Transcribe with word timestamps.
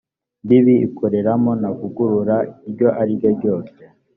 mbibi 0.43 0.73
ikoreramo 0.87 1.51
nta 1.59 1.71
vangura 1.77 2.35
iryo 2.67 2.87
ari 3.01 3.11
ryo 3.19 3.29
ryose 3.37 3.79